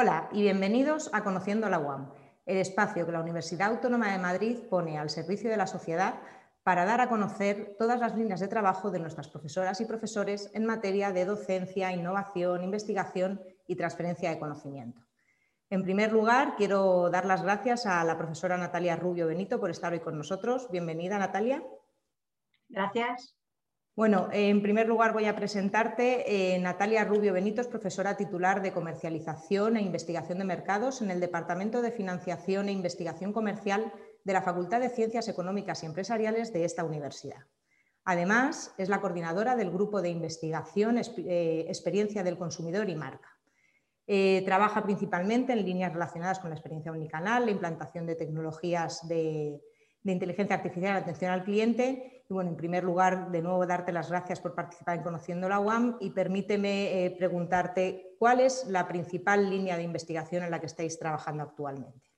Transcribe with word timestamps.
Hola 0.00 0.28
y 0.30 0.42
bienvenidos 0.42 1.10
a 1.12 1.24
Conociendo 1.24 1.68
la 1.68 1.80
UAM, 1.80 2.12
el 2.46 2.58
espacio 2.58 3.04
que 3.04 3.10
la 3.10 3.20
Universidad 3.20 3.72
Autónoma 3.72 4.12
de 4.12 4.18
Madrid 4.20 4.56
pone 4.70 4.96
al 4.96 5.10
servicio 5.10 5.50
de 5.50 5.56
la 5.56 5.66
sociedad 5.66 6.20
para 6.62 6.84
dar 6.84 7.00
a 7.00 7.08
conocer 7.08 7.74
todas 7.80 7.98
las 7.98 8.14
líneas 8.14 8.38
de 8.38 8.46
trabajo 8.46 8.92
de 8.92 9.00
nuestras 9.00 9.26
profesoras 9.26 9.80
y 9.80 9.86
profesores 9.86 10.52
en 10.54 10.66
materia 10.66 11.10
de 11.10 11.24
docencia, 11.24 11.92
innovación, 11.92 12.62
investigación 12.62 13.42
y 13.66 13.74
transferencia 13.74 14.30
de 14.30 14.38
conocimiento. 14.38 15.00
En 15.68 15.82
primer 15.82 16.12
lugar, 16.12 16.54
quiero 16.56 17.10
dar 17.10 17.26
las 17.26 17.42
gracias 17.42 17.84
a 17.84 18.04
la 18.04 18.16
profesora 18.16 18.56
Natalia 18.56 18.94
Rubio 18.94 19.26
Benito 19.26 19.58
por 19.58 19.70
estar 19.70 19.92
hoy 19.92 19.98
con 19.98 20.16
nosotros. 20.16 20.70
Bienvenida, 20.70 21.18
Natalia. 21.18 21.60
Gracias. 22.68 23.37
Bueno, 23.98 24.28
en 24.30 24.62
primer 24.62 24.86
lugar 24.86 25.12
voy 25.12 25.24
a 25.24 25.34
presentarte. 25.34 26.54
Eh, 26.54 26.58
Natalia 26.60 27.04
Rubio 27.04 27.32
Benito 27.32 27.60
es 27.60 27.66
profesora 27.66 28.16
titular 28.16 28.62
de 28.62 28.70
Comercialización 28.70 29.76
e 29.76 29.82
Investigación 29.82 30.38
de 30.38 30.44
Mercados 30.44 31.02
en 31.02 31.10
el 31.10 31.18
Departamento 31.18 31.82
de 31.82 31.90
Financiación 31.90 32.68
e 32.68 32.72
Investigación 32.72 33.32
Comercial 33.32 33.92
de 34.22 34.32
la 34.32 34.42
Facultad 34.42 34.78
de 34.78 34.90
Ciencias 34.90 35.26
Económicas 35.26 35.82
y 35.82 35.86
Empresariales 35.86 36.52
de 36.52 36.64
esta 36.64 36.84
universidad. 36.84 37.44
Además, 38.04 38.72
es 38.78 38.88
la 38.88 39.00
coordinadora 39.00 39.56
del 39.56 39.72
Grupo 39.72 40.00
de 40.00 40.10
Investigación 40.10 40.96
eh, 40.98 41.64
Experiencia 41.66 42.22
del 42.22 42.38
Consumidor 42.38 42.88
y 42.88 42.94
Marca. 42.94 43.36
Eh, 44.06 44.42
trabaja 44.44 44.84
principalmente 44.84 45.54
en 45.54 45.64
líneas 45.64 45.92
relacionadas 45.92 46.38
con 46.38 46.50
la 46.50 46.54
experiencia 46.54 46.92
omnicanal, 46.92 47.46
la 47.46 47.50
implantación 47.50 48.06
de 48.06 48.14
tecnologías 48.14 49.08
de, 49.08 49.60
de 50.04 50.12
inteligencia 50.12 50.54
artificial 50.54 50.92
en 50.92 51.02
atención 51.02 51.32
al 51.32 51.42
cliente. 51.42 52.17
Y 52.30 52.34
bueno, 52.34 52.50
en 52.50 52.56
primer 52.56 52.84
lugar, 52.84 53.30
de 53.30 53.40
nuevo, 53.40 53.66
darte 53.66 53.90
las 53.90 54.10
gracias 54.10 54.38
por 54.38 54.54
participar 54.54 54.98
en 54.98 55.02
Conociendo 55.02 55.48
la 55.48 55.60
UAM 55.60 55.96
y 55.98 56.10
permíteme 56.10 57.06
eh, 57.06 57.10
preguntarte 57.10 58.16
cuál 58.18 58.40
es 58.40 58.66
la 58.66 58.86
principal 58.86 59.48
línea 59.48 59.78
de 59.78 59.82
investigación 59.82 60.42
en 60.44 60.50
la 60.50 60.60
que 60.60 60.66
estáis 60.66 60.98
trabajando 60.98 61.42
actualmente. 61.42 62.10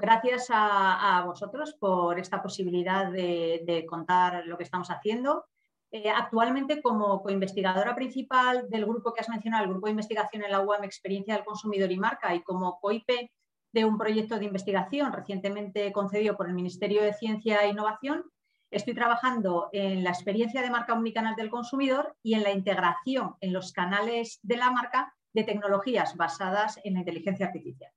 Gracias 0.00 0.48
a, 0.50 1.22
vosotros 1.24 1.74
por 1.74 2.18
esta 2.18 2.42
posibilidad 2.42 3.10
de, 3.10 3.84
contar 3.88 4.44
lo 4.46 4.56
que 4.56 4.64
estamos 4.64 4.90
haciendo. 4.90 5.44
Eh, 5.90 6.10
actualmente, 6.10 6.82
como 6.82 7.22
coinvestigadora 7.22 7.94
principal 7.94 8.68
del 8.68 8.86
grupo 8.86 9.12
que 9.12 9.20
has 9.20 9.28
mencionado, 9.28 9.64
el 9.64 9.70
grupo 9.70 9.86
de 9.86 9.92
investigación 9.92 10.44
en 10.44 10.50
la 10.50 10.60
UAM 10.60 10.84
Experiencia 10.84 11.34
del 11.34 11.44
Consumidor 11.44 11.90
y 11.90 11.98
Marca, 11.98 12.34
y 12.34 12.42
como 12.42 12.78
COIPE 12.80 13.32
de 13.72 13.84
un 13.84 13.98
proyecto 13.98 14.38
de 14.38 14.44
investigación 14.44 15.12
recientemente 15.12 15.92
concedido 15.92 16.36
por 16.36 16.48
el 16.48 16.54
Ministerio 16.54 17.02
de 17.02 17.14
Ciencia 17.14 17.62
e 17.62 17.70
Innovación. 17.70 18.24
Estoy 18.70 18.94
trabajando 18.94 19.70
en 19.72 20.04
la 20.04 20.10
experiencia 20.10 20.60
de 20.60 20.70
marca 20.70 20.92
omnicanal 20.92 21.34
del 21.36 21.48
consumidor 21.48 22.16
y 22.22 22.34
en 22.34 22.42
la 22.42 22.52
integración 22.52 23.36
en 23.40 23.52
los 23.52 23.72
canales 23.72 24.40
de 24.42 24.56
la 24.56 24.70
marca 24.70 25.14
de 25.32 25.44
tecnologías 25.44 26.16
basadas 26.16 26.78
en 26.84 26.94
la 26.94 27.00
inteligencia 27.00 27.46
artificial. 27.46 27.90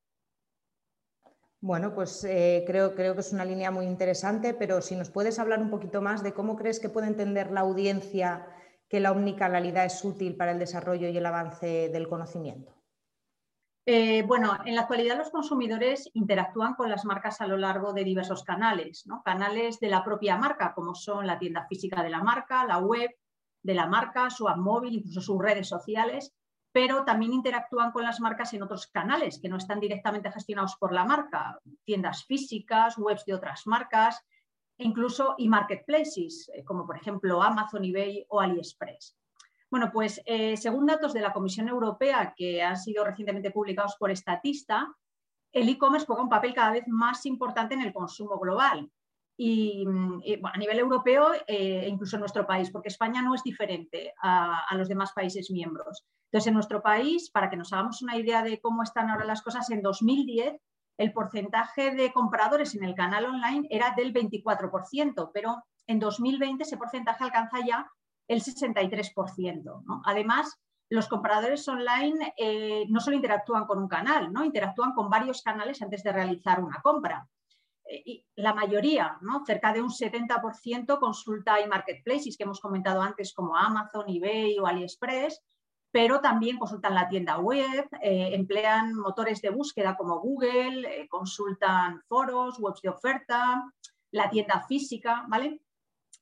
Bueno, 1.60 1.94
pues 1.94 2.24
eh, 2.24 2.64
creo, 2.66 2.96
creo 2.96 3.14
que 3.14 3.22
es 3.22 3.34
una 3.34 3.46
línea 3.46 3.70
muy 3.70 3.86
interesante, 3.86 4.54
pero 4.54 4.82
si 4.82 4.96
nos 4.96 5.12
puedes 5.12 5.38
hablar 5.40 5.60
un 5.60 5.70
poquito 5.70 6.02
más 6.02 6.24
de 6.24 6.34
cómo 6.34 6.56
crees 6.56 6.80
que 6.80 6.90
puede 6.90 7.08
entender 7.08 7.52
la 7.52 7.62
audiencia 7.62 8.48
que 8.90 9.00
la 9.00 9.12
omnicanalidad 9.12 9.86
es 9.86 10.04
útil 10.04 10.36
para 10.36 10.52
el 10.52 10.60
desarrollo 10.60 11.08
y 11.08 11.18
el 11.18 11.26
avance 11.26 11.90
del 11.90 12.08
conocimiento. 12.08 12.81
Eh, 13.86 14.22
bueno, 14.24 14.58
en 14.64 14.76
la 14.76 14.82
actualidad 14.82 15.18
los 15.18 15.32
consumidores 15.32 16.08
interactúan 16.14 16.76
con 16.76 16.90
las 16.90 17.04
marcas 17.04 17.42
a 17.42 17.48
lo 17.48 17.58
largo 17.58 17.94
de 17.94 18.04
diversos 18.04 18.44
canales, 18.44 19.06
canales 19.26 19.80
de 19.80 19.90
la 19.90 20.04
propia 20.04 20.38
marca, 20.38 20.74
como 20.76 20.94
son 20.94 21.26
la 21.26 21.40
tienda 21.40 21.66
física 21.68 22.04
de 22.04 22.12
la 22.12 22.22
marca, 22.22 22.64
la 22.66 22.78
web 22.78 23.10
de 23.64 23.74
la 23.74 23.88
marca, 23.88 24.30
su 24.30 24.48
app 24.48 24.58
móvil, 24.58 24.96
incluso 24.96 25.22
sus 25.22 25.42
redes 25.42 25.68
sociales, 25.68 26.32
pero 26.72 27.04
también 27.06 27.34
interactúan 27.34 27.92
con 27.92 28.04
las 28.04 28.20
marcas 28.20 28.54
en 28.54 28.62
otros 28.62 28.86
canales 28.88 29.40
que 29.42 29.50
no 29.50 29.58
están 29.58 29.80
directamente 29.80 30.32
gestionados 30.32 30.76
por 30.78 30.94
la 30.94 31.04
marca, 31.04 31.60
tiendas 31.84 32.26
físicas, 32.26 32.98
webs 33.00 33.26
de 33.26 33.34
otras 33.34 33.66
marcas, 33.66 34.24
incluso 34.78 35.36
e-marketplaces, 35.40 36.52
eh, 36.54 36.64
como 36.64 36.86
por 36.86 36.98
ejemplo 36.98 37.42
Amazon, 37.42 37.84
eBay 37.84 38.26
o 38.30 38.40
AliExpress. 38.40 39.16
Bueno, 39.72 39.90
pues 39.92 40.22
eh, 40.26 40.58
según 40.58 40.86
datos 40.86 41.14
de 41.14 41.22
la 41.22 41.32
Comisión 41.32 41.70
Europea 41.70 42.34
que 42.36 42.62
han 42.62 42.76
sido 42.76 43.06
recientemente 43.06 43.52
publicados 43.52 43.96
por 43.98 44.12
Estatista, 44.12 44.94
el 45.54 45.70
e-commerce 45.70 46.06
juega 46.06 46.24
un 46.24 46.30
papel 46.30 46.54
cada 46.54 46.72
vez 46.72 46.84
más 46.88 47.26
importante 47.26 47.74
en 47.74 47.82
el 47.82 47.94
consumo 47.94 48.38
global. 48.38 48.92
Y, 49.38 49.86
mm, 49.88 50.22
a 50.44 50.58
nivel 50.58 50.78
europeo 50.78 51.32
e 51.48 51.88
incluso 51.88 52.18
en 52.18 52.20
nuestro 52.20 52.46
país, 52.46 52.70
porque 52.70 52.90
España 52.90 53.22
no 53.22 53.34
es 53.34 53.44
diferente 53.44 54.14
a, 54.22 54.66
a, 54.70 54.76
los 54.76 54.90
demás 54.90 55.14
países 55.14 55.50
miembros. 55.50 56.06
Entonces, 56.26 56.48
en 56.48 56.54
nuestro 56.54 56.82
país, 56.82 57.32
para 57.32 57.50
que 57.50 57.56
nos 57.56 57.72
hagamos 57.72 58.02
una 58.02 58.18
idea 58.18 58.44
de 58.44 58.60
cómo 58.60 58.84
están 58.84 59.10
ahora 59.10 59.26
las 59.26 59.42
cosas, 59.42 59.70
en 59.72 59.82
2010 59.82 60.62
el 60.98 61.14
porcentaje 61.14 61.96
de 61.96 62.12
compradores 62.12 62.76
en 62.76 62.84
el 62.84 62.94
canal 62.94 63.26
online 63.26 63.68
era 63.72 63.94
del 63.96 64.14
24%, 64.14 65.32
pero 65.34 65.64
en 65.88 66.00
2020 66.00 66.64
ese 66.64 66.78
porcentaje 66.78 67.24
alcanza 67.24 67.58
ya 67.66 67.90
el 68.32 68.42
63%. 68.42 69.84
Además, 70.06 70.58
los 70.90 71.08
compradores 71.10 71.68
online 71.68 72.34
eh, 72.38 72.86
no 72.88 73.02
solo 73.02 73.18
interactúan 73.18 73.66
con 73.66 73.78
un 73.78 73.90
canal, 73.90 74.32
¿no? 74.32 74.46
interactúan 74.46 74.94
con 74.94 75.10
varios 75.10 75.42
canales 75.42 75.82
antes 75.82 76.02
de 76.02 76.14
realizar 76.14 76.64
una 76.64 76.82
compra. 76.82 77.28
Eh, 77.84 78.04
y 78.06 78.26
la 78.36 78.54
mayoría, 78.54 79.20
cerca 79.46 79.74
de 79.74 79.82
un 79.82 79.90
70%, 79.90 80.98
consulta 81.00 81.60
y 81.60 81.68
marketplaces 81.68 82.38
que 82.38 82.44
hemos 82.44 82.62
comentado 82.62 83.02
antes 83.02 83.34
como 83.34 83.58
Amazon, 83.58 84.06
eBay 84.08 84.58
o 84.60 84.66
AliExpress, 84.66 85.42
pero 85.92 86.22
también 86.22 86.58
consultan 86.58 86.96
la 86.96 87.10
tienda 87.10 87.38
web, 87.38 87.90
eh, 88.02 88.30
emplean 88.34 88.94
motores 88.96 89.42
de 89.42 89.50
búsqueda 89.50 89.98
como 89.98 90.22
Google, 90.22 91.08
consultan 91.10 92.02
foros, 92.08 92.60
webs 92.60 92.82
de 92.82 92.90
oferta, 92.90 93.62
la 94.12 94.30
tienda 94.30 94.66
física, 94.70 95.26
¿vale? 95.28 95.62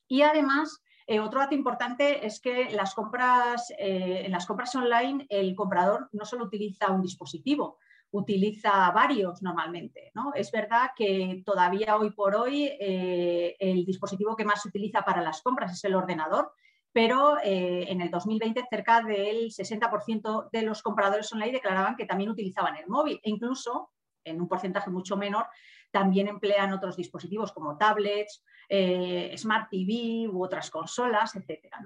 Y 0.07 0.23
además 0.23 0.81
eh, 1.11 1.19
otro 1.19 1.39
dato 1.39 1.55
importante 1.55 2.23
es 2.23 2.39
que 2.39 2.69
las 2.69 2.93
compras, 2.93 3.73
eh, 3.79 4.21
en 4.25 4.31
las 4.31 4.45
compras 4.45 4.75
online 4.75 5.25
el 5.27 5.55
comprador 5.55 6.07
no 6.11 6.23
solo 6.23 6.45
utiliza 6.45 6.91
un 6.91 7.01
dispositivo, 7.01 7.79
utiliza 8.11 8.91
varios 8.91 9.41
normalmente. 9.41 10.11
¿no? 10.13 10.33
Es 10.35 10.51
verdad 10.51 10.91
que 10.95 11.41
todavía 11.43 11.97
hoy 11.97 12.11
por 12.11 12.35
hoy 12.35 12.65
eh, 12.79 13.55
el 13.59 13.85
dispositivo 13.85 14.35
que 14.35 14.45
más 14.45 14.61
se 14.61 14.67
utiliza 14.67 15.01
para 15.01 15.23
las 15.23 15.41
compras 15.41 15.73
es 15.73 15.83
el 15.83 15.95
ordenador, 15.95 16.51
pero 16.91 17.37
en 17.41 18.01
el 18.01 18.11
2020 18.11 18.65
cerca 18.69 19.01
del 19.01 19.49
60% 19.49 20.49
de 20.51 20.61
los 20.61 20.83
compradores 20.83 21.31
online 21.33 21.53
declaraban 21.53 21.95
que 21.95 22.05
también 22.05 22.29
utilizaban 22.29 22.77
el 22.77 22.87
móvil 22.87 23.19
e 23.23 23.31
incluso 23.31 23.91
en 24.23 24.41
un 24.41 24.47
porcentaje 24.47 24.89
mucho 24.89 25.15
menor 25.15 25.47
también 25.91 26.27
emplean 26.27 26.73
otros 26.73 26.95
dispositivos 26.95 27.51
como 27.51 27.77
tablets, 27.77 28.43
eh, 28.69 29.35
Smart 29.35 29.69
TV 29.69 30.29
u 30.29 30.43
otras 30.43 30.69
consolas, 30.69 31.35
etcétera. 31.35 31.79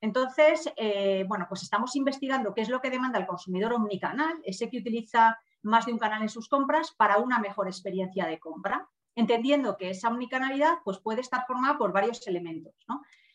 Entonces, 0.00 0.70
eh, 0.76 1.24
bueno, 1.26 1.46
pues 1.48 1.62
estamos 1.62 1.96
investigando 1.96 2.52
qué 2.52 2.60
es 2.60 2.68
lo 2.68 2.80
que 2.80 2.90
demanda 2.90 3.18
el 3.18 3.26
consumidor 3.26 3.72
omnicanal, 3.72 4.40
ese 4.44 4.68
que 4.68 4.78
utiliza 4.78 5.38
más 5.62 5.86
de 5.86 5.92
un 5.92 5.98
canal 5.98 6.22
en 6.22 6.28
sus 6.28 6.48
compras 6.48 6.92
para 6.96 7.18
una 7.18 7.38
mejor 7.38 7.66
experiencia 7.66 8.26
de 8.26 8.38
compra, 8.38 8.88
entendiendo 9.14 9.76
que 9.76 9.90
esa 9.90 10.08
omnicanalidad 10.08 10.78
pues, 10.84 10.98
puede 10.98 11.22
estar 11.22 11.46
formada 11.46 11.78
por 11.78 11.92
varios 11.92 12.26
elementos. 12.26 12.74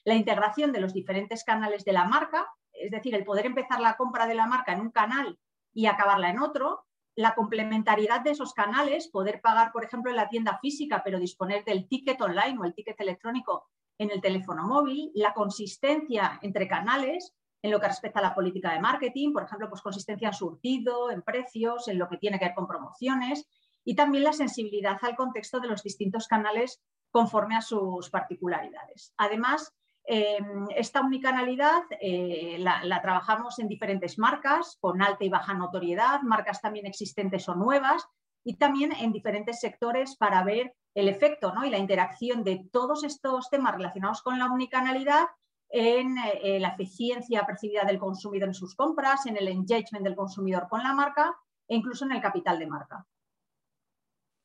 La 0.03 0.15
integración 0.15 0.71
de 0.71 0.81
los 0.81 0.93
diferentes 0.93 1.43
canales 1.43 1.83
de 1.85 1.93
la 1.93 2.05
marca, 2.05 2.47
es 2.73 2.91
decir, 2.91 3.15
el 3.15 3.23
poder 3.23 3.45
empezar 3.45 3.79
la 3.79 3.97
compra 3.97 4.27
de 4.27 4.35
la 4.35 4.47
marca 4.47 4.73
en 4.73 4.81
un 4.81 4.91
canal 4.91 5.39
y 5.73 5.87
acabarla 5.87 6.29
en 6.29 6.39
otro, 6.39 6.85
la 7.15 7.35
complementariedad 7.35 8.21
de 8.21 8.31
esos 8.31 8.53
canales, 8.53 9.07
poder 9.07 9.41
pagar, 9.41 9.71
por 9.71 9.83
ejemplo, 9.83 10.11
en 10.11 10.17
la 10.17 10.29
tienda 10.29 10.59
física, 10.61 11.01
pero 11.03 11.19
disponer 11.19 11.63
del 11.65 11.87
ticket 11.87 12.21
online 12.21 12.57
o 12.59 12.65
el 12.65 12.73
ticket 12.73 12.99
electrónico 13.01 13.67
en 13.97 14.11
el 14.11 14.21
teléfono 14.21 14.67
móvil, 14.67 15.11
la 15.13 15.33
consistencia 15.33 16.39
entre 16.41 16.67
canales 16.67 17.35
en 17.61 17.71
lo 17.71 17.79
que 17.79 17.87
respecta 17.87 18.19
a 18.19 18.23
la 18.23 18.33
política 18.33 18.73
de 18.73 18.79
marketing, 18.79 19.33
por 19.33 19.43
ejemplo, 19.43 19.69
pues 19.69 19.81
consistencia 19.81 20.29
en 20.29 20.33
surtido, 20.33 21.11
en 21.11 21.21
precios, 21.21 21.87
en 21.87 21.99
lo 21.99 22.09
que 22.09 22.17
tiene 22.17 22.39
que 22.39 22.45
ver 22.45 22.55
con 22.55 22.67
promociones 22.67 23.47
y 23.83 23.95
también 23.95 24.23
la 24.23 24.33
sensibilidad 24.33 24.97
al 25.01 25.15
contexto 25.15 25.59
de 25.59 25.67
los 25.67 25.83
distintos 25.83 26.27
canales 26.27 26.81
conforme 27.11 27.55
a 27.55 27.61
sus 27.61 28.09
particularidades. 28.09 29.13
Además, 29.17 29.73
Em, 30.05 30.67
esta 30.75 31.01
omnicanalidad 31.01 31.83
eh, 31.99 32.57
la, 32.59 33.01
trabajamos 33.01 33.59
en 33.59 33.67
diferentes 33.67 34.17
marcas, 34.17 34.77
con 34.79 35.01
alta 35.01 35.23
y 35.23 35.29
baja 35.29 35.53
notoriedad, 35.53 36.21
marcas 36.21 36.61
también 36.61 36.87
existentes 36.87 37.47
o 37.47 37.55
nuevas, 37.55 38.07
y 38.43 38.57
también 38.57 38.91
en 38.93 39.11
diferentes 39.11 39.59
sectores 39.59 40.15
para 40.15 40.43
ver 40.43 40.73
el 40.95 41.07
efecto 41.07 41.53
y 41.63 41.69
la 41.69 41.77
interacción 41.77 42.43
de 42.43 42.67
todos 42.71 43.03
estos 43.03 43.49
temas 43.49 43.75
relacionados 43.75 44.23
con 44.23 44.39
la 44.39 44.47
omnicanalidad 44.47 45.27
en 45.69 46.17
eh, 46.17 46.59
la 46.59 46.69
eficiencia 46.69 47.45
percibida 47.45 47.83
del 47.83 47.99
consumidor 47.99 48.49
en 48.49 48.55
sus 48.55 48.75
compras, 48.75 49.27
en 49.27 49.37
el 49.37 49.47
engagement 49.47 50.03
del 50.03 50.15
consumidor 50.15 50.67
con 50.67 50.83
la 50.83 50.93
marca 50.93 51.37
e 51.67 51.75
incluso 51.75 52.03
en 52.05 52.13
el 52.13 52.21
capital 52.21 52.57
de 52.57 52.67
marca. 52.67 53.05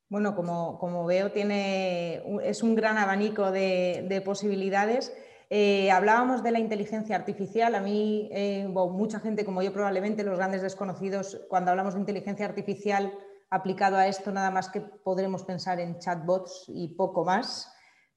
Bueno, 0.09 0.35
como, 0.35 1.05
veo, 1.05 1.31
tiene, 1.33 2.23
es 2.43 2.63
un 2.63 2.75
gran 2.75 2.97
abanico 2.97 3.51
de 3.51 4.21
posibilidades. 4.23 5.11
Eh, 5.49 5.89
hablábamos 5.91 6.43
de 6.43 6.51
la 6.51 6.59
inteligencia 6.59 7.15
artificial. 7.15 7.75
A 7.75 7.79
mí, 7.79 8.29
eh, 8.31 8.67
mucha 8.67 9.19
gente 9.19 9.45
como 9.45 9.61
yo 9.61 9.71
probablemente, 9.71 10.23
los 10.23 10.37
grandes 10.37 10.61
desconocidos, 10.61 11.45
cuando 11.49 11.71
hablamos 11.71 11.93
de 11.93 12.01
inteligencia 12.01 12.45
artificial 12.45 13.13
aplicado 13.49 13.95
a 13.95 14.07
esto, 14.07 14.31
nada 14.31 14.51
más 14.51 14.69
que 14.69 14.81
podremos 14.81 15.43
pensar 15.43 15.79
en 15.79 15.99
chatbots 15.99 16.65
y 16.67 16.89
poco 16.95 17.23
más. 17.23 17.73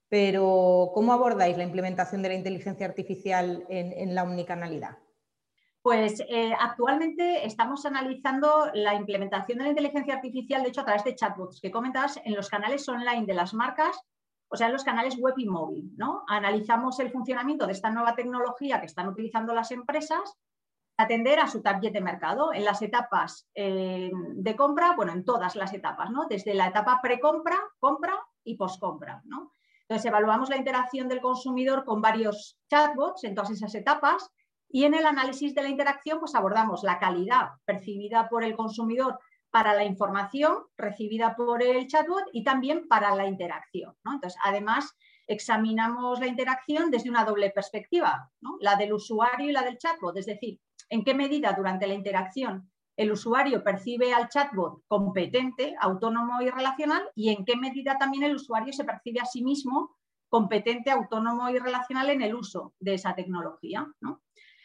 Pero, 0.09 0.91
¿cómo 0.93 1.13
abordáis 1.13 1.57
la 1.57 1.63
implementación 1.63 2.21
de 2.21 2.31
la 2.31 2.35
inteligencia 2.35 2.85
artificial 2.85 3.65
en, 3.69 4.13
la 4.13 4.25
omnicanalidad? 4.25 4.99
Pues 5.83 6.21
eh, 6.29 6.53
actualmente 6.59 7.47
estamos 7.47 7.87
analizando 7.87 8.71
la 8.75 8.95
implementación 8.95 9.59
de 9.59 9.65
la 9.65 9.71
inteligencia 9.71 10.15
artificial, 10.15 10.65
de 10.65 10.71
hecho, 10.71 10.81
a 10.81 10.85
través 10.85 11.05
de 11.05 11.15
chatbots 11.15 11.61
que 11.61 11.71
comentas 11.71 12.21
en 12.25 12.35
los 12.35 12.49
canales 12.49 12.89
online 12.89 13.25
de 13.25 13.35
las 13.35 13.55
marcas 13.55 13.97
o 14.51 14.57
sea, 14.57 14.69
los 14.69 14.85
canales 14.85 15.17
web 15.17 15.35
y 15.39 15.47
móvil. 15.47 15.93
¿no? 15.97 16.25
Analizamos 16.29 16.99
el 17.01 17.11
funcionamiento 17.11 17.67
de 17.67 17.73
esta 17.73 17.91
nueva 17.91 18.15
tecnología 18.15 18.81
que 18.81 18.87
están 18.87 19.09
utilizando 19.09 19.55
las 19.55 19.71
empresas 19.71 20.37
atender 20.97 21.39
a 21.41 21.49
su 21.49 21.63
target 21.63 21.93
de 21.93 22.03
mercado 22.03 22.53
en 22.53 22.65
las 22.65 22.83
etapas 22.83 23.49
eh, 23.55 24.11
de 24.13 24.57
compra, 24.57 24.95
bueno, 24.95 25.13
en 25.13 25.25
todas 25.25 25.57
las 25.57 25.73
etapas, 25.73 26.11
¿no? 26.11 26.27
Desde 26.29 26.53
la 26.53 26.67
etapa 26.67 27.01
precompra, 27.03 27.59
compra 27.79 28.19
y 28.45 28.57
poscompra, 28.57 29.23
¿no? 29.25 29.51
Entonces, 29.83 30.07
evaluamos 30.07 30.51
la 30.51 30.59
interacción 30.59 31.09
del 31.09 31.23
consumidor 31.23 31.85
con 31.85 32.03
varios 32.03 32.59
chatbots 32.69 33.25
en 33.25 33.35
todas 33.35 33.51
esas 33.51 33.75
etapas 33.75 34.31
y 34.69 34.85
en 34.85 34.95
el 34.95 35.07
análisis 35.07 35.55
de 35.55 35.63
la 35.63 35.69
interacción, 35.69 36.21
pues 36.21 36.35
abordamos 36.35 36.83
la 36.83 36.99
calidad 36.99 37.53
percibida 37.65 38.29
por 38.29 38.45
el 38.45 38.55
consumidor 38.55 39.19
para 39.51 39.75
la 39.75 39.85
información 39.85 40.59
recibida 40.77 41.35
por 41.37 41.63
el 41.63 41.87
chatbot 41.87 42.25
y 42.33 42.45
también 42.45 42.87
para 42.89 43.15
la 43.15 43.27
interacción. 43.27 43.95
Entonces, 44.05 44.37
además, 44.45 44.97
examinamos 45.27 46.21
la 46.21 46.27
interacción 46.27 46.91
desde 46.91 47.11
una 47.11 47.25
doble 47.25 47.51
perspectiva, 47.51 48.31
la 48.61 48.77
del 48.77 48.93
usuario 48.93 49.49
y 49.49 49.53
la 49.53 49.63
del 49.63 49.79
chatbot, 49.79 50.17
es 50.17 50.27
decir, 50.27 50.61
en 50.89 51.05
qué 51.05 51.15
medida 51.15 51.53
durante 51.53 51.87
la 51.87 51.95
interacción 51.95 52.71
el 53.01 53.13
usuario 53.13 53.65
percibe 53.65 54.13
al 54.13 54.29
chatbot 54.29 54.83
competente, 54.87 55.75
autónomo 55.81 56.43
y 56.43 56.51
relacional 56.51 57.03
y 57.15 57.31
en 57.31 57.47
qué 57.47 57.57
medida 57.57 57.97
también 57.97 58.25
el 58.25 58.35
usuario 58.35 58.75
se 58.75 58.85
percibe 58.85 59.21
a 59.21 59.25
sí 59.25 59.43
mismo 59.43 59.97
competente, 60.29 60.91
autónomo 60.91 61.49
y 61.49 61.59
relacional 61.59 62.11
en 62.11 62.21
el 62.21 62.35
uso 62.35 62.75
de 62.79 62.93
esa 62.95 63.15
tecnología. 63.15 63.87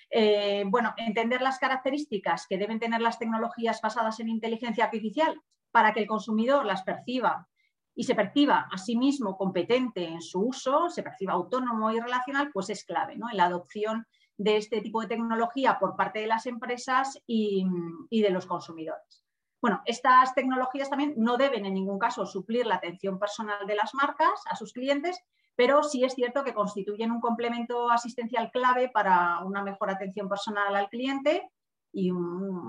Eh, 0.10 0.64
bueno, 0.68 0.94
entender 0.98 1.42
las 1.42 1.60
características 1.60 2.48
que 2.48 2.58
deben 2.58 2.80
tener 2.80 3.02
las 3.02 3.20
tecnologías 3.20 3.82
basadas 3.82 4.20
en 4.20 4.30
inteligencia 4.30 4.86
artificial 4.86 5.42
para 5.72 5.94
que 5.94 6.02
el 6.02 6.08
consumidor 6.08 6.66
las 6.66 6.84
perciba 6.84 7.48
y 7.96 8.04
se 8.04 8.16
perciba 8.16 8.68
a 8.72 8.78
sí 8.78 8.98
mismo 8.98 9.38
competente 9.38 10.06
en 10.06 10.22
su 10.22 10.42
uso, 10.42 10.90
se 10.90 11.02
perciba 11.02 11.34
autónomo 11.34 11.92
y 11.92 12.00
relacional, 12.00 12.52
pues 12.54 12.70
es 12.70 12.84
clave 12.84 13.18
¿no? 13.18 13.30
en 13.30 13.38
la 13.38 13.46
adopción 13.46 14.06
de 14.38 14.58
este 14.58 14.82
tipo 14.82 15.02
de 15.02 15.08
tecnología 15.08 15.80
por 15.80 15.96
parte 15.96 16.20
de 16.20 16.28
las 16.28 16.46
empresas 16.46 17.22
y, 17.26 17.66
y 18.10 18.22
de 18.22 18.30
los 18.30 18.46
consumidores. 18.46 19.24
Bueno, 19.62 19.82
estas 19.86 20.36
tecnologías 20.36 20.90
también 20.90 21.14
no 21.18 21.38
deben 21.38 21.66
en 21.66 21.74
ningún 21.74 21.98
caso 21.98 22.26
suplir 22.26 22.68
la 22.68 22.76
atención 22.76 23.18
personal 23.18 23.66
de 23.66 23.76
las 23.76 23.94
marcas 23.96 24.42
a 24.50 24.56
sus 24.56 24.74
clientes, 24.74 25.18
pero 25.56 25.84
sí 25.84 26.04
es 26.04 26.14
cierto 26.14 26.44
que 26.44 26.54
constituyen 26.54 27.12
un 27.12 27.22
complemento 27.22 27.90
asistencial 27.90 28.52
clave 28.52 28.90
para 28.90 29.40
una 29.44 29.64
mejor 29.64 29.90
atención 29.90 30.28
personal 30.28 30.76
al 30.76 30.90
cliente 30.90 31.50
y 31.98 32.12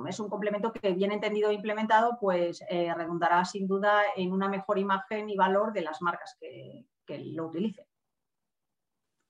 es 0.08 0.20
un 0.20 0.28
complemento 0.28 0.72
que 0.72 0.92
bien 0.92 1.10
entendido 1.10 1.50
e 1.50 1.54
implementado 1.54 2.16
pues 2.20 2.62
eh, 2.70 2.94
redundará 2.94 3.44
sin 3.44 3.66
duda 3.66 4.00
en 4.16 4.30
una 4.30 4.48
mejor 4.48 4.78
imagen 4.78 5.28
y 5.28 5.36
valor 5.36 5.72
de 5.72 5.80
las 5.80 6.00
marcas 6.00 6.36
que, 6.40 6.86
lo 7.08 7.46
utilicen. 7.46 7.84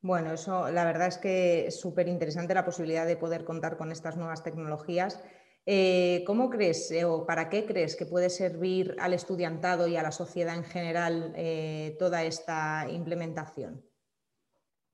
Bueno, 0.02 0.32
eso 0.32 0.70
la 0.70 0.84
verdad 0.84 1.08
es 1.08 1.18
que 1.18 1.66
es 1.66 1.80
súper 1.80 2.08
interesante 2.08 2.54
la 2.54 2.64
posibilidad 2.64 3.06
de 3.06 3.16
poder 3.16 3.44
contar 3.44 3.78
con 3.78 3.90
estas 3.90 4.16
nuevas 4.16 4.42
tecnologías 4.42 5.22
eh, 5.68 6.22
¿Cómo 6.24 6.48
crees 6.48 6.92
eh, 6.92 7.04
o 7.04 7.26
para 7.26 7.48
qué 7.48 7.66
crees 7.66 7.96
que 7.96 8.06
puede 8.06 8.30
servir 8.30 8.96
al 9.00 9.12
estudiantado 9.12 9.88
y 9.88 9.96
a 9.96 10.02
la 10.02 10.12
sociedad 10.12 10.54
en 10.54 10.62
general 10.62 11.32
eh, 11.34 11.96
toda 11.98 12.22
esta 12.22 12.86
implementación? 12.88 13.84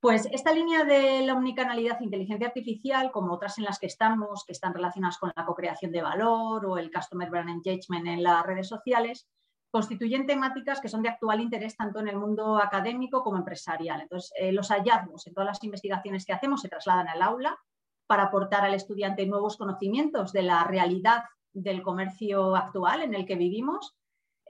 Pues 0.01 0.27
esta 0.33 0.53
línea 0.53 0.85
de 0.85 1.27
la 1.27 1.35
omnicanalidad 1.35 2.01
e 2.01 2.05
inteligencia 2.05 2.47
artificial, 2.47 3.13
como 3.13 3.35
otras 3.35 3.59
en 3.59 3.65
las 3.65 3.79
que 3.79 3.87
estamos, 3.87 4.45
que 4.47 4.53
están 4.53 4.73
relacionadas 4.73 5.19
con 5.19 5.31
la 5.37 5.45
co-creación 5.45 5.93
de 5.93 6.03
valor 6.03 6.65
o 6.65 6.79
el 6.79 6.91
Customer 6.91 7.29
Brand 7.29 7.51
Engagement 7.51 8.07
en 8.07 8.23
las 8.23 8.45
redes 8.45 8.67
sociales, 8.67 9.29
constituyen 9.71 10.27
temáticas 10.27 10.81
que 10.81 10.89
son 10.89 11.03
de 11.03 11.11
actual 11.11 11.41
interés 11.41 11.77
tanto 11.77 12.01
en 12.01 12.09
el 12.09 12.17
mundo 12.17 12.57
académico 12.57 13.23
como 13.23 13.37
empresarial. 13.37 14.01
Entonces, 14.01 14.33
los 14.53 14.71
hallazgos 14.71 15.27
en 15.27 15.35
todas 15.35 15.49
las 15.49 15.63
investigaciones 15.63 16.25
que 16.25 16.33
hacemos 16.33 16.63
se 16.63 16.69
trasladan 16.69 17.09
al 17.09 17.23
aula 17.23 17.59
para 18.07 18.25
aportar 18.25 18.65
al 18.65 18.75
estudiante 18.75 19.27
nuevos 19.27 19.57
conocimientos 19.57 20.33
de 20.33 20.43
la 20.43 20.65
realidad 20.65 21.25
del 21.53 21.83
comercio 21.83 22.57
actual 22.57 23.03
en 23.03 23.15
el 23.15 23.27
que 23.27 23.37
vivimos. 23.37 23.95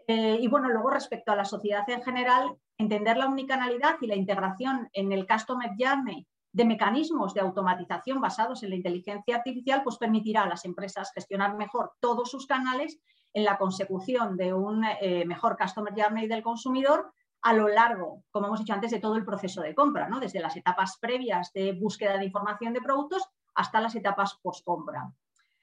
Eh, 0.07 0.39
y 0.41 0.49
bueno, 0.49 0.69
luego 0.69 0.91
respecto 0.91 1.33
a 1.33 1.37
la 1.37 1.45
sociedad 1.45 1.89
en 1.89 2.03
general, 2.03 2.57
entender 2.79 3.17
la 3.17 3.27
omnicanalidad 3.27 3.97
y 4.01 4.07
la 4.07 4.17
integración 4.17 4.89
en 4.93 5.13
el 5.13 5.27
Customer 5.27 5.71
Journey 5.79 6.27
de 6.53 6.65
mecanismos 6.65 7.33
de 7.33 7.41
automatización 7.41 8.21
basados 8.21 8.63
en 8.63 8.71
la 8.71 8.77
inteligencia 8.77 9.37
artificial, 9.37 9.83
pues 9.83 9.97
permitirá 9.97 10.43
a 10.43 10.49
las 10.49 10.65
empresas 10.65 11.11
gestionar 11.15 11.57
mejor 11.57 11.93
todos 12.01 12.31
sus 12.31 12.47
canales 12.47 13.01
en 13.33 13.45
la 13.45 13.57
consecución 13.57 14.37
de 14.37 14.53
un 14.53 14.85
eh, 14.85 15.25
mejor 15.25 15.57
Customer 15.57 15.95
Journey 15.97 16.29
del 16.29 16.43
consumidor 16.43 17.13
a 17.43 17.55
lo 17.55 17.69
largo, 17.69 18.23
como 18.31 18.47
hemos 18.47 18.61
dicho 18.61 18.75
antes, 18.75 18.91
de 18.91 19.01
todo 19.01 19.17
el 19.17 19.25
proceso 19.25 19.63
de 19.63 19.75
compra, 19.75 20.09
¿no? 20.09 20.21
desde 20.21 20.41
las 20.41 20.57
etapas 20.57 20.99
previas 21.01 21.53
de 21.53 21.73
búsqueda 21.73 22.19
de 22.19 22.27
información 22.27 22.73
de 22.73 22.81
productos 22.81 23.27
hasta 23.55 23.81
las 23.81 23.95
etapas 23.95 24.39
post-compra. 24.43 25.13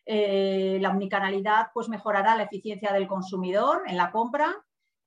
Eh, 0.06 0.80
la 0.82 0.90
omnicanalidad 0.90 1.68
pues, 1.74 1.90
mejorará 1.90 2.36
la 2.36 2.44
eficiencia 2.44 2.92
del 2.92 3.08
consumidor 3.08 3.84
en 3.86 3.98
la 3.98 4.12
compra, 4.12 4.56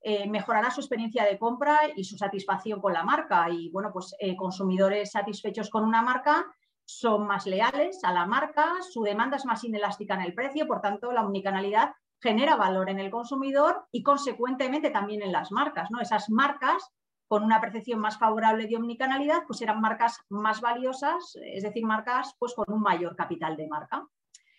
eh, 0.01 0.29
mejorará 0.29 0.69
su 0.71 0.81
experiencia 0.81 1.25
de 1.25 1.37
compra 1.37 1.79
y 1.95 2.03
su 2.03 2.17
satisfacción 2.17 2.81
con 2.81 2.93
la 2.93 3.03
marca. 3.03 3.49
Y 3.49 3.69
bueno, 3.69 3.91
pues 3.91 4.15
eh, 4.19 4.35
consumidores 4.35 5.11
satisfechos 5.11 5.69
con 5.69 5.83
una 5.83 6.01
marca 6.01 6.45
son 6.85 7.25
más 7.25 7.45
leales 7.45 8.03
a 8.03 8.11
la 8.11 8.25
marca, 8.25 8.73
su 8.81 9.03
demanda 9.03 9.37
es 9.37 9.45
más 9.45 9.63
inelástica 9.63 10.15
en 10.15 10.21
el 10.21 10.33
precio, 10.33 10.67
por 10.67 10.81
tanto, 10.81 11.11
la 11.11 11.25
omnicanalidad 11.25 11.93
genera 12.21 12.55
valor 12.55 12.89
en 12.89 12.99
el 12.99 13.11
consumidor 13.11 13.85
y 13.91 14.03
consecuentemente 14.03 14.89
también 14.89 15.21
en 15.21 15.31
las 15.31 15.51
marcas. 15.51 15.89
¿no? 15.91 15.99
Esas 15.99 16.29
marcas 16.29 16.91
con 17.27 17.43
una 17.43 17.61
percepción 17.61 17.99
más 17.99 18.17
favorable 18.17 18.67
de 18.67 18.77
omnicanalidad, 18.77 19.43
pues 19.47 19.61
eran 19.61 19.81
marcas 19.81 20.19
más 20.29 20.61
valiosas, 20.61 21.37
es 21.43 21.63
decir, 21.63 21.85
marcas 21.85 22.35
pues 22.37 22.53
con 22.53 22.65
un 22.67 22.81
mayor 22.81 23.15
capital 23.15 23.57
de 23.57 23.67
marca. 23.67 24.07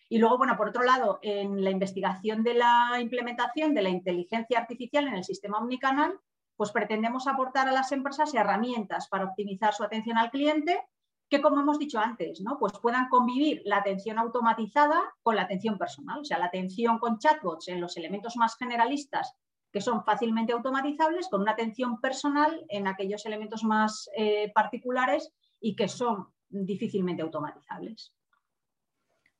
Y 0.08 0.18
luego, 0.18 0.38
bueno, 0.38 0.56
por 0.56 0.68
otro 0.68 0.82
lado, 0.82 1.18
en 1.22 1.64
la 1.64 1.70
investigación 1.70 2.42
de 2.42 2.54
la 2.54 2.98
implementación 3.00 3.74
de 3.74 3.82
la 3.82 3.88
inteligencia 3.88 4.58
artificial 4.58 5.08
en 5.08 5.14
el 5.14 5.24
sistema 5.24 5.58
omnicanal, 5.58 6.20
pues 6.56 6.70
pretendemos 6.70 7.26
aportar 7.26 7.68
a 7.68 7.72
las 7.72 7.90
empresas 7.92 8.32
herramientas 8.34 9.08
para 9.08 9.24
optimizar 9.24 9.74
su 9.74 9.82
atención 9.82 10.18
al 10.18 10.30
cliente, 10.30 10.80
que 11.28 11.40
como 11.40 11.60
hemos 11.60 11.78
dicho 11.78 11.98
antes, 11.98 12.40
¿no? 12.42 12.58
pues 12.58 12.74
puedan 12.80 13.08
convivir 13.08 13.62
la 13.64 13.78
atención 13.78 14.18
automatizada 14.18 15.02
con 15.22 15.36
la 15.36 15.42
atención 15.42 15.78
personal, 15.78 16.20
o 16.20 16.24
sea, 16.24 16.38
la 16.38 16.46
atención 16.46 16.98
con 16.98 17.18
chatbots 17.18 17.68
en 17.68 17.80
los 17.80 17.96
elementos 17.96 18.36
más 18.36 18.56
generalistas 18.56 19.34
que 19.74 19.80
son 19.80 20.04
fácilmente 20.04 20.52
automatizables 20.52 21.26
con 21.28 21.42
una 21.42 21.50
atención 21.50 22.00
personal 22.00 22.64
en 22.68 22.86
aquellos 22.86 23.26
elementos 23.26 23.64
más 23.64 24.08
eh, 24.16 24.52
particulares 24.54 25.32
y 25.58 25.74
que 25.74 25.88
son 25.88 26.28
difícilmente 26.48 27.22
automatizables. 27.22 28.14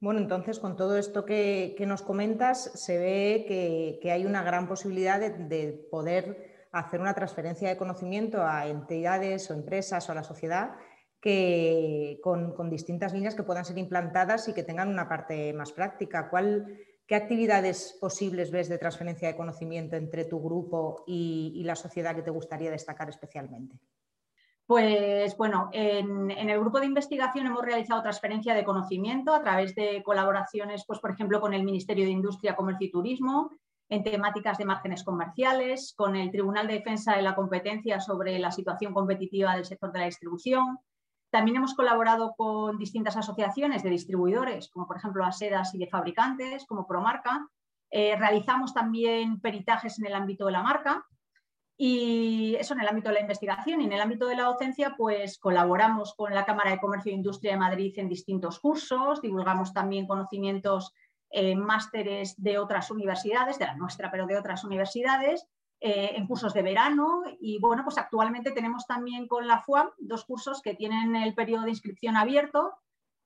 Bueno, 0.00 0.18
entonces 0.18 0.58
con 0.58 0.74
todo 0.74 0.98
esto 0.98 1.24
que, 1.24 1.76
nos 1.86 2.02
comentas, 2.02 2.64
se 2.74 2.98
ve 2.98 4.00
que, 4.02 4.10
hay 4.10 4.26
una 4.26 4.42
gran 4.42 4.66
posibilidad 4.66 5.20
de, 5.20 5.86
poder 5.88 6.66
hacer 6.72 7.00
una 7.00 7.14
transferencia 7.14 7.68
de 7.68 7.76
conocimiento 7.76 8.42
a 8.42 8.66
entidades 8.66 9.48
o 9.52 9.54
empresas 9.54 10.08
o 10.08 10.12
a 10.12 10.16
la 10.16 10.24
sociedad 10.24 10.74
que, 11.20 12.18
con, 12.24 12.56
con, 12.56 12.70
distintas 12.70 13.12
líneas 13.12 13.36
que 13.36 13.44
puedan 13.44 13.64
ser 13.64 13.78
implantadas 13.78 14.48
y 14.48 14.52
que 14.52 14.64
tengan 14.64 14.88
una 14.88 15.08
parte 15.08 15.52
más 15.52 15.70
práctica. 15.70 16.28
¿Cuál, 16.28 16.66
¿Qué 17.06 17.14
actividades 17.14 17.98
posibles 18.00 18.50
ves 18.50 18.68
de 18.70 18.78
transferencia 18.78 19.28
de 19.28 19.36
conocimiento 19.36 19.94
entre 19.96 20.24
tu 20.24 20.40
grupo 20.42 21.04
y, 21.06 21.62
la 21.64 21.76
sociedad 21.76 22.14
que 22.14 22.22
te 22.22 22.30
gustaría 22.30 22.70
destacar 22.70 23.10
especialmente? 23.10 23.78
Pues 24.66 25.36
bueno, 25.36 25.68
en, 25.72 26.30
el 26.30 26.60
grupo 26.60 26.80
de 26.80 26.86
investigación 26.86 27.46
hemos 27.46 27.62
realizado 27.62 28.00
transferencia 28.00 28.54
de 28.54 28.64
conocimiento 28.64 29.34
a 29.34 29.42
través 29.42 29.74
de 29.74 30.02
colaboraciones, 30.02 30.84
pues 30.86 30.98
por 30.98 31.10
ejemplo, 31.10 31.42
con 31.42 31.52
el 31.52 31.64
Ministerio 31.64 32.06
de 32.06 32.10
Industria, 32.10 32.56
Comercio 32.56 32.86
y 32.86 32.90
Turismo, 32.90 33.50
en 33.90 34.02
temáticas 34.02 34.56
de 34.56 34.64
márgenes 34.64 35.04
comerciales, 35.04 35.92
con 35.94 36.16
el 36.16 36.30
Tribunal 36.30 36.66
de 36.66 36.74
Defensa 36.74 37.16
de 37.16 37.22
la 37.22 37.34
Competencia 37.34 38.00
sobre 38.00 38.38
la 38.38 38.50
situación 38.50 38.94
competitiva 38.94 39.54
del 39.54 39.66
sector 39.66 39.92
de 39.92 39.98
la 39.98 40.06
distribución, 40.06 40.78
también 41.34 41.56
hemos 41.56 41.74
colaborado 41.74 42.36
con 42.36 42.78
distintas 42.78 43.16
asociaciones 43.16 43.82
de 43.82 43.90
distribuidores, 43.90 44.68
como 44.68 44.86
por 44.86 44.98
ejemplo 44.98 45.24
ASEDAS 45.24 45.74
y 45.74 45.78
de 45.78 45.88
fabricantes, 45.88 46.64
como 46.64 46.86
Promarca. 46.86 47.48
Eh, 47.90 48.14
realizamos 48.14 48.72
también 48.72 49.40
peritajes 49.40 49.98
en 49.98 50.06
el 50.06 50.14
ámbito 50.14 50.46
de 50.46 50.52
la 50.52 50.62
marca. 50.62 51.04
Y 51.76 52.54
eso 52.60 52.74
en 52.74 52.82
el 52.82 52.86
ámbito 52.86 53.08
de 53.08 53.14
la 53.14 53.22
investigación 53.22 53.80
y 53.80 53.86
en 53.86 53.92
el 53.92 54.00
ámbito 54.00 54.28
de 54.28 54.36
la 54.36 54.44
docencia, 54.44 54.94
pues 54.96 55.36
colaboramos 55.40 56.14
con 56.14 56.32
la 56.32 56.44
Cámara 56.44 56.70
de 56.70 56.78
Comercio 56.78 57.10
e 57.10 57.16
Industria 57.16 57.54
de 57.54 57.58
Madrid 57.58 57.92
en 57.96 58.08
distintos 58.08 58.60
cursos, 58.60 59.20
divulgamos 59.20 59.72
también 59.72 60.06
conocimientos 60.06 60.92
en 61.30 61.58
másteres 61.58 62.40
de 62.40 62.58
otras 62.58 62.92
universidades, 62.92 63.58
de 63.58 63.66
la 63.66 63.74
nuestra, 63.74 64.08
pero 64.12 64.28
de 64.28 64.38
otras 64.38 64.62
universidades, 64.62 65.48
eh, 65.86 66.16
en 66.16 66.26
cursos 66.26 66.54
de 66.54 66.62
verano. 66.62 67.24
Y 67.40 67.58
bueno, 67.58 67.84
pues 67.84 67.98
actualmente 67.98 68.52
tenemos 68.52 68.86
también 68.86 69.28
con 69.28 69.46
la 69.46 69.60
FUAM 69.60 69.90
dos 69.98 70.24
cursos 70.24 70.62
que 70.62 70.74
tienen 70.74 71.14
el 71.14 71.34
periodo 71.34 71.64
de 71.64 71.70
inscripción 71.72 72.16
abierto. 72.16 72.72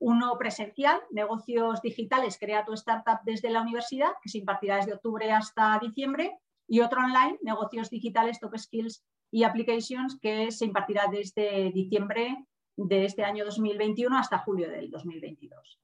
Uno 0.00 0.36
presencial, 0.36 1.00
negocios 1.12 1.80
digitales, 1.82 2.36
crea 2.36 2.64
tu 2.64 2.72
startup 2.72 3.20
desde 3.22 3.50
la 3.50 3.62
universidad, 3.62 4.10
que 4.20 4.28
se 4.28 4.38
impartirá 4.38 4.78
desde 4.78 4.94
octubre 4.94 5.30
hasta 5.30 5.78
diciembre, 5.78 6.36
y 6.66 6.80
otro 6.80 6.98
online, 6.98 7.38
negocios 7.42 7.90
digitales, 7.90 8.40
top 8.40 8.58
skills 8.58 9.04
y 9.30 9.44
applications, 9.44 10.18
que 10.20 10.50
se 10.50 10.64
impartirá 10.64 11.06
desde 11.08 11.70
diciembre 11.70 12.44
de 12.76 13.04
este 13.04 13.22
año 13.22 13.44
2021 13.44 14.18
hasta 14.18 14.38
julio 14.38 14.68
del 14.68 14.90
2022. 14.90 15.78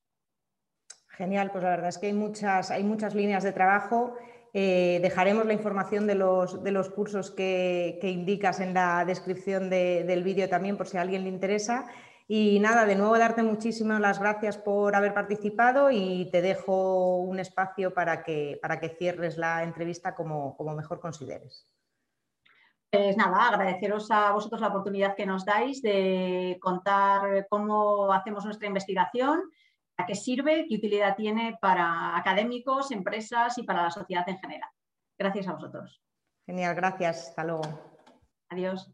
Genial, 1.07 1.53
pues 1.53 1.63
la 1.63 1.71
verdad 1.71 1.91
es 1.91 1.99
que 1.99 2.07
hay 2.07 2.15
muchas, 2.15 2.73
hay 2.73 2.83
muchas 2.83 3.15
líneas 3.15 3.45
de 3.45 3.53
trabajo. 3.53 4.17
Eh, 4.57 5.01
dejaremos 5.03 5.47
la 5.47 5.53
información 5.53 6.07
de 6.07 6.15
los, 6.15 6.63
de 6.63 6.71
los 6.71 6.89
cursos 6.89 7.33
que, 7.33 7.99
indicas 8.03 8.61
en 8.61 8.73
la 8.73 9.05
descripción 9.05 9.69
del 9.69 10.23
vídeo 10.23 10.49
también 10.49 10.77
por 10.77 10.87
si 10.87 10.97
a 10.97 11.01
alguien 11.01 11.25
le 11.25 11.29
interesa. 11.29 11.87
Y 12.29 12.61
nada, 12.61 12.87
de 12.87 12.95
nuevo 12.95 13.19
darte 13.19 13.43
muchísimas 13.43 14.01
las 14.01 14.21
gracias 14.21 14.57
por 14.57 14.95
haber 14.95 15.13
participado 15.13 15.91
y 15.91 16.31
te 16.31 16.41
dejo 16.41 17.17
un 17.19 17.41
espacio 17.41 17.93
para 17.93 18.23
que, 18.23 18.59
para 18.63 18.79
que 18.79 18.91
cierres 18.91 19.37
la 19.37 19.65
entrevista 19.65 20.15
como, 20.15 20.57
mejor 20.77 21.01
consideres. 21.01 21.67
Pues 22.91 23.17
nada, 23.17 23.49
agradeceros 23.49 24.09
a 24.13 24.31
vosotros 24.31 24.61
la 24.61 24.69
oportunidad 24.69 25.17
que 25.17 25.27
nos 25.27 25.45
dais 25.45 25.83
de 25.83 26.59
contar 26.63 27.49
cómo 27.51 28.13
hacemos 28.13 28.45
nuestra 28.45 28.69
investigación, 28.69 29.51
a 29.97 30.07
qué 30.07 30.15
sirve, 30.15 30.67
qué 30.69 30.77
utilidad 30.77 31.17
tiene 31.17 31.57
para 31.61 32.17
académicos, 32.17 32.91
empresas 32.91 33.59
y 33.59 33.63
para 33.63 33.83
la 33.85 33.91
sociedad 33.91 34.29
en 34.29 34.39
general. 34.39 34.71
Gracias 35.19 35.49
a 35.49 35.53
vosotros. 35.53 36.03
Genial, 36.47 36.75
gracias. 36.75 37.29
Hasta 37.29 37.45
luego. 37.45 37.63
Adiós. 38.49 38.93